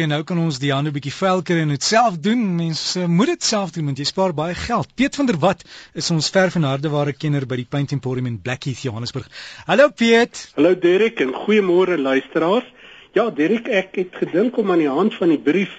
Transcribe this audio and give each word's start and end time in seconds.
En 0.00 0.08
nou 0.08 0.22
kan 0.24 0.38
ons 0.40 0.56
die 0.56 0.70
hande 0.72 0.92
bietjie 0.94 1.12
vuil 1.12 1.42
kry 1.44 1.58
en 1.60 1.72
dit 1.74 1.84
self 1.84 2.14
doen. 2.24 2.40
Mense 2.56 3.02
moet 3.04 3.34
dit 3.34 3.44
self 3.44 3.74
doen 3.74 3.90
want 3.90 3.98
jy 4.00 4.06
spaar 4.08 4.32
baie 4.36 4.54
geld. 4.56 4.88
Piet 4.96 5.18
van 5.18 5.28
der 5.28 5.36
Walt 5.42 5.64
is 5.92 6.08
ons 6.14 6.30
verf 6.32 6.56
en 6.56 6.64
hardeware 6.64 7.12
kenner 7.12 7.44
by 7.50 7.58
die 7.60 7.66
Paint 7.68 7.92
Emporium 7.92 8.30
in 8.30 8.38
Blackheath, 8.40 8.80
Johannesburg. 8.86 9.26
Hallo 9.68 9.90
Piet. 9.92 10.46
Hallo 10.56 10.72
Derek 10.72 11.20
en 11.20 11.34
goeiemôre 11.36 11.98
luisteraars. 12.00 12.68
Ja, 13.12 13.26
Derek, 13.28 13.68
ek 13.68 13.98
het 14.00 14.16
gedink 14.22 14.56
om 14.62 14.72
aan 14.72 14.80
die 14.80 14.88
hand 14.88 15.18
van 15.20 15.34
die 15.34 15.42
brief 15.50 15.74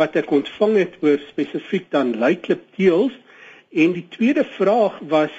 wat 0.00 0.16
ek 0.16 0.32
ontvang 0.32 0.78
het 0.80 0.96
oor 1.04 1.20
spesifiek 1.28 1.90
dan 1.92 2.14
Lyklip 2.22 2.64
teels 2.78 3.12
en 3.74 3.92
die 3.98 4.06
tweede 4.14 4.46
vraag 4.56 5.02
was 5.10 5.34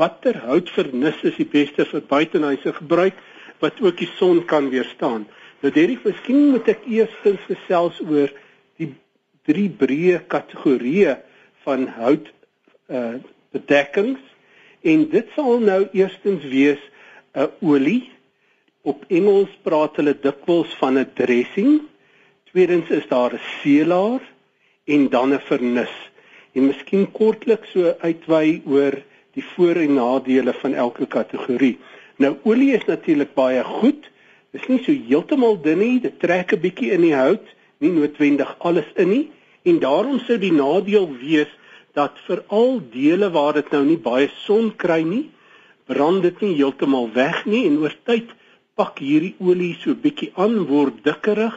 watter 0.00 0.38
houtvernis 0.46 1.20
is 1.28 1.36
die 1.36 1.50
beste 1.50 1.84
vir 1.92 2.08
buitehuise 2.08 2.72
gebruik 2.80 3.20
wat 3.60 3.82
ook 3.84 4.00
die 4.00 4.08
son 4.16 4.46
kan 4.46 4.72
weerstaan? 4.72 5.26
Nou 5.58 5.72
Derek, 5.74 6.04
miskien 6.06 6.52
moet 6.52 6.68
ek 6.70 6.84
eerstens 6.86 7.42
gesels 7.48 7.98
oor 8.06 8.30
die 8.78 8.92
drie 9.48 9.66
breë 9.80 10.20
kategorieë 10.30 11.16
van 11.64 11.88
hout 11.98 12.30
uh 12.88 13.18
bedekkings 13.48 14.20
en 14.84 15.06
dit 15.08 15.30
sal 15.34 15.62
nou 15.64 15.80
eerstens 15.96 16.44
wees 16.52 16.80
'n 17.34 17.48
uh, 17.48 17.48
olie. 17.64 18.10
Op 18.82 19.04
Engels 19.08 19.50
praat 19.64 19.96
hulle 19.96 20.14
dikwels 20.14 20.74
van 20.80 20.98
'n 20.98 21.10
dressing. 21.14 21.80
Tweedens 22.50 22.90
is 22.90 23.08
daar 23.08 23.34
'n 23.34 23.40
seelaar 23.62 24.20
en 24.84 25.08
dan 25.08 25.34
'n 25.34 25.40
vernis. 25.50 25.94
En 26.52 26.66
miskien 26.66 27.10
kortliks 27.12 27.70
so 27.70 27.94
uitwy 27.98 28.62
oor 28.66 29.02
die 29.32 29.44
voor- 29.44 29.82
en 29.86 29.94
nadele 29.94 30.52
van 30.52 30.74
elke 30.74 31.06
kategorie. 31.06 31.78
Nou 32.16 32.36
olie 32.42 32.72
is 32.72 32.84
natuurlik 32.84 33.34
baie 33.34 33.64
goed. 33.64 34.10
Dit 34.52 34.62
is 34.62 34.68
nie 34.68 34.82
so 34.84 34.92
heeltemal 34.92 35.58
dun 35.62 35.78
nie, 35.78 36.00
dit 36.00 36.20
trek 36.20 36.52
'n 36.52 36.60
bietjie 36.60 36.92
in 36.92 37.02
die 37.02 37.14
hout, 37.14 37.46
nie 37.80 37.90
noodwendig 37.90 38.54
alles 38.58 38.88
in 38.96 39.08
nie 39.08 39.26
en 39.64 39.78
daarom 39.78 40.20
sou 40.20 40.38
die 40.38 40.52
nadeel 40.52 41.08
wees 41.20 41.50
dat 41.94 42.16
vir 42.26 42.42
al 42.48 42.80
dele 42.92 43.30
waar 43.30 43.54
dit 43.58 43.70
nou 43.72 43.84
nie 43.84 43.98
baie 43.98 44.30
son 44.46 44.70
kry 44.76 45.02
nie, 45.02 45.28
brand 45.86 46.22
dit 46.22 46.40
nie 46.40 46.54
heeltemal 46.54 47.10
weg 47.14 47.44
nie 47.46 47.66
en 47.66 47.78
oor 47.82 47.94
tyd 48.04 48.30
pak 48.78 49.00
hierdie 49.02 49.34
olie 49.40 49.74
so 49.82 49.94
bietjie 49.94 50.30
aan 50.36 50.66
word 50.70 51.02
dikkerig 51.04 51.56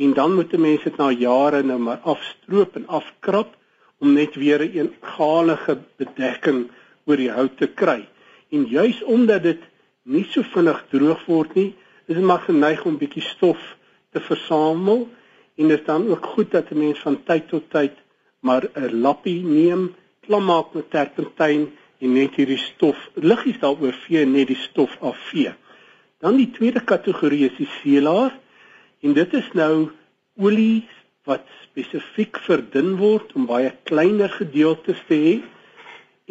en 0.00 0.12
dan 0.16 0.34
moet 0.34 0.52
mense 0.56 0.84
dit 0.84 0.98
na 0.98 1.10
jare 1.10 1.62
nou 1.62 1.78
maar 1.78 2.00
afstroop 2.08 2.76
en 2.76 2.86
afkrap 3.00 3.56
om 4.00 4.14
net 4.14 4.36
weer 4.42 4.62
'n 4.64 4.72
eengalige 4.80 5.78
bedekking 5.98 6.70
oor 7.06 7.16
die 7.16 7.30
hout 7.30 7.56
te 7.58 7.66
kry. 7.66 8.06
En 8.50 8.64
juis 8.64 9.02
omdat 9.02 9.42
dit 9.42 9.62
nie 10.04 10.24
so 10.30 10.42
vinnig 10.42 10.84
droog 10.90 11.26
word 11.26 11.54
nie, 11.54 11.74
is 12.16 12.22
maar 12.22 12.44
geneig 12.46 12.84
om 12.84 12.98
bietjie 12.98 13.22
stof 13.22 13.60
te 14.10 14.20
versamel 14.20 15.08
en 15.56 15.68
dit 15.68 15.78
is 15.78 15.86
dan 15.86 16.08
ook 16.08 16.26
goed 16.26 16.50
dat 16.50 16.70
'n 16.70 16.78
mens 16.78 16.98
van 16.98 17.22
tyd 17.24 17.48
tot 17.48 17.70
tyd 17.70 17.92
maar 18.40 18.64
'n 18.74 19.00
lappie 19.00 19.42
neem, 19.44 19.94
klam 20.20 20.44
maak 20.44 20.74
met 20.74 20.90
terpentyn 20.90 21.70
en 21.98 22.12
net 22.12 22.34
hierdie 22.34 22.58
stof 22.58 23.10
liggies 23.14 23.58
daaroor 23.58 23.96
vee 24.06 24.24
net 24.26 24.46
die 24.46 24.56
stof 24.56 24.96
afvee. 25.00 25.52
Dan 26.20 26.36
die 26.36 26.50
tweede 26.50 26.80
kategorie 26.84 27.44
is 27.50 27.56
die 27.56 27.68
seelaar 27.80 28.38
en 29.00 29.12
dit 29.12 29.34
is 29.34 29.52
nou 29.52 29.90
olie 30.36 30.88
wat 31.28 31.44
spesifiek 31.62 32.38
verdun 32.46 32.96
word 32.96 33.32
om 33.36 33.46
baie 33.46 33.72
kleiner 33.88 34.32
gedeeltes 34.32 35.00
te 35.08 35.14
hê 35.14 35.34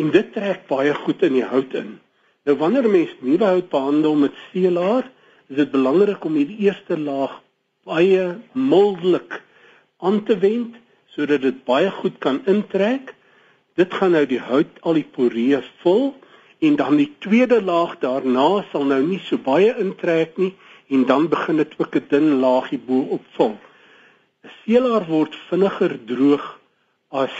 en 0.01 0.11
dit 0.11 0.33
trek 0.33 0.67
baie 0.67 0.93
goed 0.93 1.23
in 1.27 1.33
die 1.33 1.45
hout 1.45 1.73
in. 1.73 1.99
Nou 2.45 2.57
wanneer 2.57 2.87
'n 2.87 2.91
mens 2.91 3.13
nuwe 3.19 3.45
hout 3.45 3.69
behandel 3.69 4.15
met 4.15 4.33
seelaar, 4.51 5.11
is 5.49 5.57
dit 5.57 5.71
belangrik 5.71 6.25
om 6.25 6.35
hierdie 6.37 6.67
eerste 6.67 6.97
laag 6.97 7.39
baie 7.89 8.25
mildelik 8.53 9.39
aan 9.97 10.21
te 10.25 10.37
wend 10.37 10.77
sodat 11.15 11.41
dit 11.41 11.63
baie 11.65 11.89
goed 11.91 12.19
kan 12.21 12.37
intrek. 12.45 13.15
Dit 13.79 13.93
gaan 13.97 14.13
nou 14.13 14.25
die 14.29 14.41
hout 14.43 14.77
al 14.85 14.99
die 14.99 15.07
poree 15.15 15.57
vul 15.81 16.11
en 16.61 16.75
dan 16.75 16.99
die 16.99 17.09
tweede 17.23 17.61
laag 17.65 17.97
daarna 18.03 18.61
sal 18.71 18.85
nou 18.85 19.01
nie 19.07 19.19
so 19.25 19.41
baie 19.41 19.73
intrek 19.81 20.37
nie 20.37 20.53
en 20.93 21.05
dan 21.09 21.29
begin 21.33 21.57
dit 21.57 21.73
ook 21.77 21.95
'n 21.95 22.05
dun 22.09 22.39
laagie 22.45 22.79
bo 22.79 22.99
op 23.17 23.25
vul. 23.37 23.57
'n 24.43 24.51
Seelaar 24.61 25.05
word 25.07 25.35
vinniger 25.49 25.97
droog 26.05 26.59
as 27.09 27.35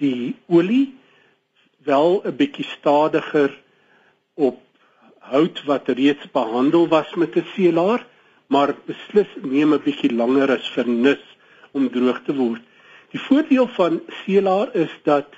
die 0.00 0.36
olie 0.48 0.94
wel 1.84 2.22
'n 2.24 2.36
bietjie 2.36 2.64
stadiger 2.64 3.52
op 4.34 4.65
hout 5.30 5.62
wat 5.68 5.88
reeds 5.88 6.30
behandel 6.32 6.88
was 6.88 7.14
met 7.14 7.36
'n 7.36 7.46
seelaar, 7.54 8.06
maar 8.46 8.74
beslis 8.86 9.30
neem 9.42 9.74
'n 9.74 9.84
bietjie 9.84 10.12
langer 10.12 10.50
as 10.50 10.68
vernis 10.76 11.22
om 11.72 11.90
droog 11.90 12.20
te 12.24 12.34
word. 12.34 12.62
Die 13.12 13.20
voordeel 13.20 13.68
van 13.68 14.00
seelaar 14.24 14.74
is 14.74 14.92
dat 15.02 15.28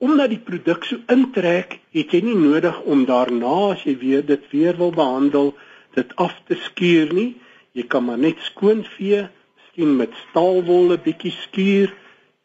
omdat 0.00 0.32
die 0.32 0.40
produk 0.40 0.84
so 0.84 0.96
intrek, 1.12 1.78
het 1.92 2.12
jy 2.14 2.20
nie 2.24 2.36
nodig 2.38 2.76
om 2.88 3.04
daarna 3.04 3.56
as 3.74 3.82
jy 3.84 3.98
weer 4.00 4.22
dit 4.24 4.44
weer 4.52 4.76
wil 4.78 4.94
behandel, 4.96 5.52
dit 5.96 6.14
af 6.16 6.32
te 6.48 6.56
skuur 6.56 7.12
nie. 7.12 7.36
Jy 7.76 7.84
kan 7.92 8.06
maar 8.06 8.18
net 8.18 8.40
skoon 8.48 8.80
vee, 8.96 9.26
miskien 9.56 9.96
met 9.96 10.16
staalwol 10.22 10.92
'n 10.96 11.02
bietjie 11.04 11.34
skuur, 11.44 11.92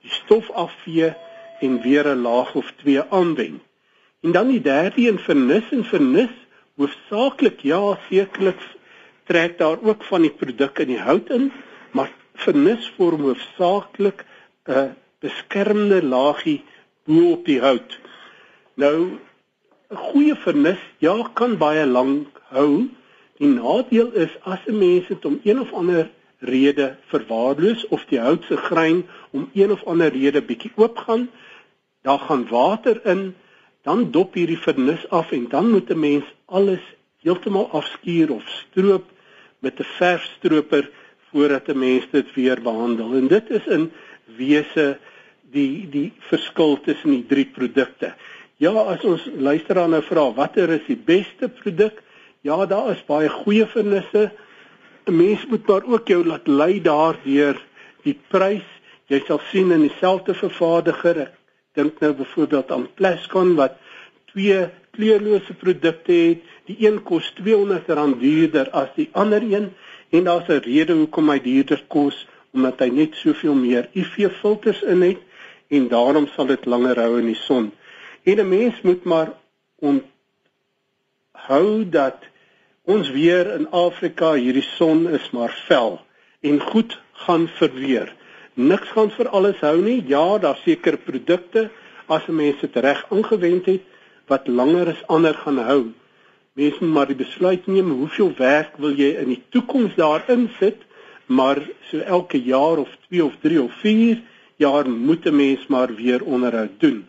die 0.04 0.14
stof 0.20 0.52
afvee 0.52 1.14
en 1.62 1.82
weer 1.82 2.06
'n 2.12 2.22
laag 2.28 2.56
of 2.56 2.74
twee 2.84 3.02
aanwend. 3.02 3.65
En 4.26 4.32
dan 4.32 4.48
die 4.48 4.62
derde 4.62 5.08
een 5.08 5.20
vernis 5.20 5.66
en 5.70 5.84
vernis 5.86 6.32
hoofsaaklik 6.76 7.60
ja 7.62 7.98
sekerlik 8.10 8.62
trek 9.30 9.58
daar 9.58 9.78
ook 9.84 10.04
van 10.04 10.26
die 10.26 10.32
produk 10.34 10.80
in 10.82 10.88
die 10.88 11.00
hout 11.00 11.30
in, 11.30 11.52
maar 11.94 12.10
vernis 12.34 12.88
vorm 12.96 13.22
hoofsaaklik 13.28 14.24
'n 14.66 14.96
beskermende 15.20 16.02
laagie 16.04 16.64
bo 17.06 17.32
op 17.36 17.46
die 17.46 17.60
hout. 17.62 18.00
Nou 18.74 18.98
'n 19.94 20.02
goeie 20.08 20.36
vernis 20.36 20.82
ja 20.98 21.30
kan 21.34 21.58
baie 21.58 21.86
lank 21.86 22.42
hou. 22.50 22.90
Die 23.38 23.48
nadeel 23.48 24.12
is 24.26 24.34
as 24.42 24.66
'n 24.66 24.78
mens 24.78 25.08
dit 25.08 25.26
om 25.26 25.40
een 25.44 25.60
of 25.60 25.74
ander 25.74 26.10
rede 26.40 26.98
verwaarloos 27.14 27.88
of 27.88 28.06
die 28.06 28.20
hout 28.20 28.44
se 28.44 28.58
grein 28.58 29.06
om 29.32 29.50
een 29.54 29.72
of 29.72 29.84
ander 29.84 30.10
rede 30.10 30.42
bietjie 30.42 30.72
oop 30.76 30.98
gaan, 30.98 31.30
daar 32.02 32.20
gaan 32.20 32.48
water 32.48 33.06
in 33.06 33.36
dan 33.86 34.10
dop 34.12 34.34
hierdie 34.34 34.60
vernis 34.60 35.04
af 35.14 35.32
en 35.32 35.46
dan 35.50 35.70
moet 35.72 35.90
'n 35.90 36.00
mens 36.00 36.26
alles 36.46 36.84
heeltemal 37.22 37.70
afskuur 37.72 38.32
of 38.32 38.44
stroop 38.48 39.06
met 39.60 39.80
'n 39.80 39.92
verfstroper 39.98 40.90
voordat 41.30 41.68
'n 41.68 41.80
mens 41.80 42.06
dit 42.12 42.34
weer 42.34 42.62
behandel. 42.62 43.14
En 43.14 43.28
dit 43.28 43.50
is 43.50 43.66
in 43.68 43.92
wese 44.38 44.98
die 45.52 45.90
die 45.90 46.14
verskil 46.20 46.80
tussen 46.82 47.10
die 47.10 47.26
drie 47.26 47.46
produkte. 47.46 48.14
Ja, 48.58 48.72
as 48.72 49.04
ons 49.04 49.30
luisteraar 49.38 49.90
nou 49.90 50.02
vra 50.04 50.34
watter 50.34 50.70
is 50.70 50.86
die 50.88 51.02
beste 51.06 51.50
produk? 51.50 52.02
Ja, 52.42 52.66
daar 52.66 52.92
is 52.92 53.06
baie 53.06 53.30
goeie 53.30 53.66
vernisse. 53.66 54.32
'n 55.06 55.16
Mens 55.16 55.46
moet 55.46 55.68
maar 55.68 55.84
ook 55.86 56.08
jou 56.08 56.26
laat 56.26 56.48
lei 56.48 56.82
daardeur 56.82 57.62
die 58.04 58.18
prys. 58.28 58.66
Jy 59.08 59.22
sal 59.28 59.40
sien 59.52 59.72
in 59.72 59.82
dieselfde 59.82 60.34
vervaardiger, 60.34 61.32
dink 61.76 62.00
nou 62.00 62.14
byvoorbeeld 62.14 62.72
aan 62.72 62.88
Plascon 62.94 63.56
wat 63.56 63.78
twee 64.32 64.70
kleurlose 64.96 65.54
produkte 65.54 66.12
het. 66.12 66.40
Die 66.66 66.78
een 66.88 67.02
kos 67.04 67.34
R200 67.38 68.20
duurder 68.20 68.70
as 68.72 68.90
die 68.96 69.10
ander 69.12 69.42
een 69.44 69.74
en 70.10 70.24
daar's 70.24 70.48
'n 70.48 70.64
rede 70.66 70.94
hoekom 70.94 71.30
hy 71.30 71.40
duurder 71.40 71.84
kos 71.88 72.28
omdat 72.54 72.80
hy 72.80 72.90
net 72.90 73.16
soveel 73.16 73.54
meer 73.54 73.90
UV 73.94 74.32
filters 74.42 74.82
in 74.82 75.02
het 75.02 75.18
en 75.68 75.88
daarom 75.88 76.28
sal 76.28 76.46
dit 76.46 76.66
langer 76.66 77.00
hou 77.00 77.20
in 77.20 77.26
die 77.26 77.42
son. 77.48 77.72
En 78.24 78.40
'n 78.40 78.50
mens 78.50 78.82
moet 78.82 79.04
maar 79.04 79.34
onthou 79.76 80.06
dat 81.90 82.18
ons 82.84 83.10
weer 83.10 83.54
in 83.54 83.70
Afrika 83.70 84.34
hierdie 84.34 84.68
son 84.78 85.10
is 85.10 85.30
maar 85.32 85.64
vel 85.68 86.02
en 86.42 86.60
goed 86.62 87.00
gaan 87.12 87.48
verweer 87.48 88.16
niks 88.56 88.92
gaan 88.96 89.12
vir 89.12 89.30
alles 89.30 89.60
hou 89.64 89.78
nie. 89.82 90.02
Ja, 90.08 90.38
daar 90.40 90.58
seker 90.64 90.98
produkte 90.98 91.70
as 92.08 92.26
mense 92.28 92.68
dit 92.68 92.82
reg 92.84 93.06
aangewend 93.12 93.66
het 93.66 93.84
wat 94.28 94.48
langer 94.48 94.94
as 94.94 95.06
ander 95.08 95.34
gaan 95.34 95.58
hou. 95.58 95.82
Mense 96.56 96.84
moet 96.84 96.94
maar 96.94 97.10
die 97.12 97.20
besluit 97.20 97.68
neem 97.68 97.92
hoeveel 97.92 98.32
werk 98.38 98.78
wil 98.80 98.96
jy 98.96 99.16
in 99.22 99.34
die 99.34 99.42
toekoms 99.52 99.98
daarin 100.00 100.48
sit, 100.60 100.86
maar 101.28 101.60
so 101.90 102.00
elke 102.00 102.40
jaar 102.40 102.80
of 102.80 102.92
2 103.10 103.26
of 103.26 103.36
3 103.44 103.62
of 103.62 103.74
4 103.82 104.22
jaar 104.58 104.90
moet 104.90 105.26
'n 105.26 105.36
mens 105.36 105.68
maar 105.68 105.96
weer 105.96 106.24
onderhoud 106.24 106.80
doen. 106.80 107.06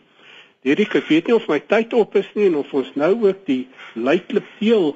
Hierdie 0.61 0.87
ek 0.89 1.07
weet 1.07 1.27
nie 1.27 1.35
of 1.35 1.47
my 1.47 1.59
tyd 1.59 1.93
op 1.93 2.15
is 2.15 2.27
nie 2.35 2.45
en 2.45 2.55
of 2.55 2.73
ons 2.73 2.89
nou 2.95 3.13
ook 3.27 3.45
die 3.45 3.67
lyklipteel 3.93 4.95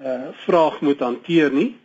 uh 0.00 0.28
vraag 0.46 0.80
moet 0.80 1.00
hanteer 1.00 1.52
nie. 1.52 1.76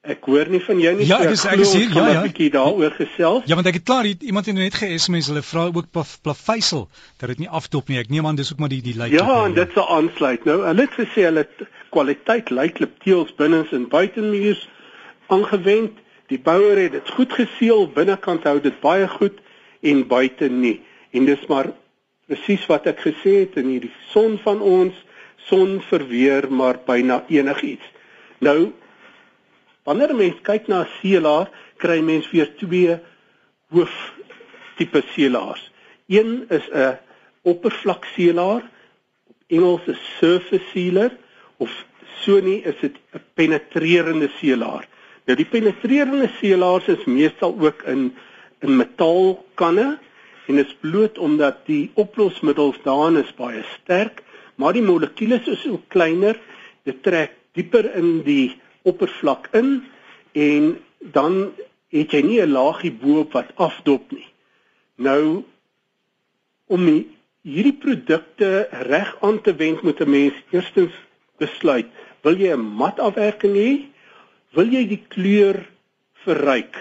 Ek 0.00 0.24
hoor 0.24 0.48
nie 0.48 0.62
van 0.64 0.78
jou 0.80 0.90
nie. 0.96 1.04
Ja, 1.04 1.18
ek 1.20 1.34
is 1.34 1.42
ek 1.44 1.60
is 1.60 1.74
hier. 1.76 1.90
Ja, 1.92 2.06
ja. 2.08 2.20
'n 2.22 2.30
bietjie 2.30 2.48
daaroor 2.50 2.94
gesels. 2.96 3.44
Ja, 3.44 3.54
want 3.54 3.66
ek 3.68 3.74
het 3.74 3.84
klaar 3.84 4.06
hier, 4.08 4.16
iemand 4.20 4.46
het 4.46 4.54
net 4.54 4.74
ge-SMS 4.74 5.26
hulle 5.28 5.42
vra 5.44 5.66
ook 5.68 5.90
plaveisel 6.22 6.88
dat 7.18 7.28
dit 7.28 7.38
nie 7.38 7.48
afdop 7.48 7.88
nie. 7.88 7.98
Ek 7.98 8.08
neem 8.08 8.26
aan 8.26 8.34
dis 8.34 8.52
ook 8.52 8.58
maar 8.58 8.72
die 8.72 8.80
die 8.80 8.96
lyk. 8.96 9.12
Ja, 9.12 9.44
en 9.44 9.52
dit 9.54 9.68
sal 9.74 9.88
aansluit. 9.88 10.44
Nou, 10.44 10.64
hulle 10.64 10.80
het 10.80 10.96
gesê 10.96 11.26
hulle 11.28 11.44
kwaliteit 11.90 12.50
lyk 12.50 12.74
klipteels 12.80 13.34
binnens 13.36 13.72
en 13.76 13.88
buitemuurs 13.88 14.68
aangewend. 15.28 16.00
Die 16.32 16.40
bouer 16.40 16.78
het 16.78 16.92
dit 16.92 17.08
goed 17.10 17.32
geseël, 17.32 17.86
binnekant 17.92 18.44
hou 18.48 18.60
dit 18.60 18.80
baie 18.80 19.08
goed 19.08 19.36
en 19.82 20.06
buite 20.08 20.48
nie. 20.48 20.80
En 21.12 21.24
dis 21.28 21.46
maar 21.48 21.74
presies 22.26 22.64
wat 22.72 22.86
ek 22.86 23.04
gesê 23.04 23.42
het 23.44 23.56
in 23.60 23.68
hierdie 23.68 23.92
son 24.14 24.38
van 24.38 24.60
ons, 24.64 24.94
son 25.36 25.80
verweer 25.92 26.48
maar 26.48 26.80
byna 26.86 27.24
enigiets. 27.28 27.84
Nou 28.38 28.72
wanneer 29.90 30.12
'n 30.14 30.22
mens 30.22 30.38
kyk 30.46 30.68
na 30.70 30.80
'n 30.82 30.92
seelaar, 31.00 31.46
kry 31.82 31.98
mens 32.00 32.30
weer 32.30 32.48
twee 32.62 32.98
hoof 33.74 33.94
tipe 34.76 35.02
seelaars. 35.14 35.62
Een 36.06 36.46
is 36.48 36.66
'n 36.70 36.98
oppervlakseelaar, 37.42 38.62
op 39.32 39.38
Engels 39.46 39.86
'n 39.86 39.98
surface 40.18 40.68
sealer 40.72 41.10
of 41.56 41.70
so 42.22 42.40
nie 42.40 42.62
is 42.62 42.78
dit 42.80 42.96
'n 43.14 43.22
penetrerende 43.34 44.30
seelaar. 44.40 44.86
Nou 45.26 45.36
die 45.36 45.50
penetrerende 45.54 46.30
seelaars 46.40 46.86
is 46.86 47.04
meestal 47.04 47.56
ook 47.58 47.82
in 47.82 48.14
in 48.60 48.76
metaalkanne 48.76 49.98
en 50.46 50.58
is 50.58 50.76
bloot 50.80 51.18
omdat 51.18 51.56
die 51.66 51.90
oplosmiddels 51.94 52.76
daarin 52.82 53.16
is 53.16 53.34
baie 53.34 53.64
sterk, 53.82 54.22
maar 54.54 54.72
die 54.72 54.82
molekules 54.82 55.46
is 55.46 55.66
ook 55.66 55.88
kleiner. 55.88 56.36
Dit 56.82 57.02
trek 57.02 57.32
dieper 57.52 57.94
in 57.94 58.22
die 58.22 58.60
oppervlak 58.82 59.48
in 59.52 59.82
en 60.32 60.78
dan 60.98 61.52
het 61.90 62.12
jy 62.12 62.22
nie 62.22 62.40
'n 62.40 62.52
laagie 62.52 62.92
bo-op 62.92 63.32
wat 63.32 63.50
afdop 63.56 64.10
nie. 64.10 64.28
Nou 64.96 65.44
om 66.66 66.86
hierdie 67.42 67.78
produkte 67.82 68.68
reg 68.70 69.16
aan 69.20 69.40
te 69.40 69.54
wend 69.54 69.82
moet 69.82 70.00
'n 70.00 70.10
mens 70.10 70.34
eerstens 70.50 70.92
besluit, 71.38 71.86
wil 72.22 72.36
jy 72.36 72.52
'n 72.52 72.60
mat 72.60 73.00
afwerking 73.00 73.54
hê? 73.54 73.86
Wil 74.52 74.68
jy 74.72 74.86
die 74.88 75.04
kleur 75.08 75.68
verryk? 76.24 76.76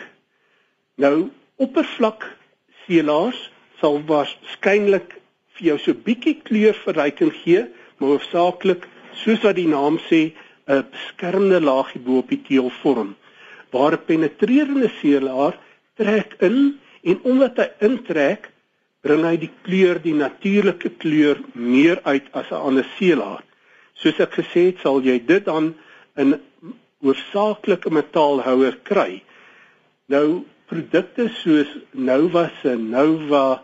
Nou 0.95 1.29
oppervlak 1.55 2.37
seelaars 2.85 3.51
sal 3.79 4.01
waarskynlik 4.05 5.19
vir 5.55 5.67
jou 5.71 5.77
so 5.77 5.93
bietjie 5.93 6.39
kleurverryking 6.43 7.33
gee, 7.43 7.65
maar 7.97 8.09
hoofsaaklik 8.15 8.87
soos 9.13 9.41
wat 9.43 9.55
die 9.55 9.67
naam 9.67 9.99
sê, 10.09 10.31
'n 10.69 10.85
beskermende 10.91 11.61
laagie 11.61 12.01
bo 12.05 12.21
op 12.21 12.29
die 12.29 12.41
teel 12.47 12.69
vorm. 12.81 13.15
Waar 13.73 13.93
'n 13.97 14.05
penetrerende 14.05 14.89
seelaar 15.01 15.57
trek 15.97 16.35
in 16.39 16.79
en 17.03 17.19
omdat 17.23 17.57
hy 17.57 17.67
intrek, 17.87 18.51
bring 19.01 19.23
hy 19.23 19.37
die 19.37 19.51
kleur, 19.65 20.01
die 20.01 20.13
natuurlike 20.13 20.91
kleur 21.01 21.39
meer 21.53 21.99
uit 22.03 22.27
as 22.31 22.51
'n 22.51 22.63
ander 22.67 22.87
seelaar. 22.97 23.43
Soos 23.93 24.19
ek 24.19 24.33
gesê 24.41 24.61
het, 24.69 24.77
sal 24.83 25.01
jy 25.01 25.17
dit 25.25 25.45
dan 25.45 25.75
in 26.15 26.39
oorsaaklike 27.01 27.89
metaalhouer 27.89 28.77
kry. 28.83 29.23
Nou 30.07 30.43
produkte 30.69 31.29
soos 31.41 31.69
Nova 31.91 32.51
se 32.61 32.75
Nova 32.75 33.63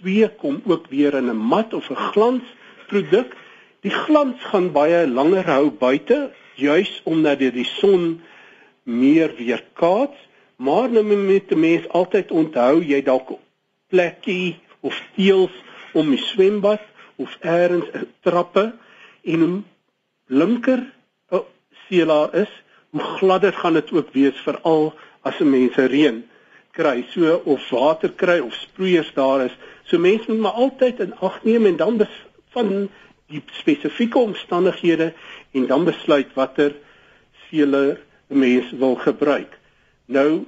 2 0.00 0.28
kom 0.40 0.62
ook 0.64 0.86
weer 0.88 1.14
in 1.14 1.28
'n 1.30 1.36
mat 1.52 1.74
of 1.74 1.90
'n 1.90 2.02
glans 2.12 2.46
produk. 2.86 3.36
Die 3.80 3.90
glans 3.90 4.40
gaan 4.50 4.72
baie 4.72 5.06
langer 5.08 5.44
hou 5.44 5.70
buite 5.70 6.30
juis 6.56 7.00
omdat 7.04 7.38
dit 7.38 7.54
die 7.54 7.68
son 7.68 8.20
meer 8.82 9.34
weerkaats, 9.36 10.16
maar 10.56 10.90
nou 10.90 11.04
moet 11.04 11.48
die 11.48 11.58
mens 11.58 11.88
altyd 11.88 12.30
onthou 12.30 12.82
jy 12.84 13.02
dalk 13.04 13.34
plekkie 13.92 14.56
of 14.80 14.96
teels 15.16 15.52
om 15.92 16.10
die 16.10 16.22
swembad 16.22 16.82
of 17.16 17.36
eers 17.42 17.88
'n 17.94 18.06
trappe 18.22 18.72
en 19.24 19.40
hoe 19.40 19.62
linker 20.26 20.82
'n 21.30 21.42
seelaar 21.88 22.34
is, 22.34 22.52
hoe 22.90 23.00
gladder 23.00 23.52
gaan 23.52 23.74
dit 23.74 23.92
ook 23.92 24.12
wees 24.12 24.38
veral 24.44 24.94
as 25.22 25.40
'n 25.40 25.50
mens 25.50 25.76
reën 25.76 26.24
kry 26.76 27.04
so 27.12 27.40
of 27.44 27.70
water 27.70 28.12
kry 28.12 28.38
of 28.38 28.54
sproeiers 28.54 29.12
daar 29.14 29.46
is. 29.46 29.56
So 29.84 29.98
mense 29.98 30.28
moet 30.28 30.44
maar 30.44 30.60
altyd 30.60 31.00
in 31.00 31.14
ag 31.24 31.42
neem 31.44 31.66
en 31.66 31.76
dan 31.76 32.00
van 32.54 32.88
die 33.30 33.42
spesifieke 33.58 34.18
omstandighede 34.18 35.12
en 35.52 35.66
dan 35.66 35.84
besluit 35.84 36.34
watter 36.34 36.74
sealer 37.48 38.00
'n 38.30 38.38
mens 38.38 38.70
wil 38.70 38.94
gebruik. 38.94 39.58
Nou 40.06 40.44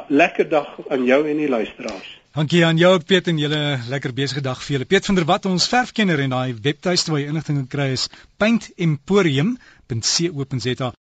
Lekker 0.08 0.48
dag 0.48 0.80
aan 0.88 1.04
jou 1.04 1.28
en 1.28 1.36
die 1.36 1.48
luisteraars. 1.48 2.20
Dankie 2.34 2.64
aan 2.66 2.76
jou 2.76 2.94
ook 2.94 3.04
Piet 3.06 3.26
en 3.30 3.38
julle 3.38 3.78
lekker 3.88 4.12
besige 4.12 4.40
dag 4.42 4.62
vir 4.64 4.72
julle. 4.74 4.84
Piet 4.90 5.06
van 5.06 5.14
der 5.14 5.24
Walt 5.28 5.44
ons 5.46 5.68
verfkenner 5.70 6.18
en 6.24 6.30
daai 6.34 6.54
webtuiste 6.64 7.10
waar 7.12 7.20
jy 7.20 7.28
inligting 7.30 7.56
kan 7.60 7.68
kry 7.70 7.86
is 7.94 8.08
paintemporium.co.za. 8.42 10.88